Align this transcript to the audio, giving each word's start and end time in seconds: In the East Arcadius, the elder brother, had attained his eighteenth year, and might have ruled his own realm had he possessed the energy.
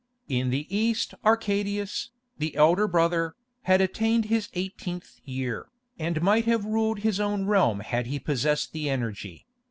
In 0.27 0.49
the 0.49 0.65
East 0.75 1.13
Arcadius, 1.23 2.09
the 2.39 2.55
elder 2.55 2.87
brother, 2.87 3.35
had 3.69 3.81
attained 3.81 4.25
his 4.25 4.49
eighteenth 4.53 5.19
year, 5.25 5.69
and 5.99 6.23
might 6.23 6.45
have 6.45 6.65
ruled 6.65 7.01
his 7.01 7.19
own 7.19 7.45
realm 7.45 7.81
had 7.81 8.07
he 8.07 8.17
possessed 8.19 8.73
the 8.73 8.89
energy. 8.89 9.45